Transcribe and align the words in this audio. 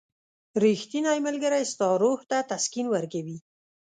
•ریښتینی 0.63 1.17
ملګری 1.27 1.63
ستا 1.71 1.89
روح 2.01 2.19
ته 2.29 2.37
تسکین 2.51 2.87
ورکوي. 2.91 3.37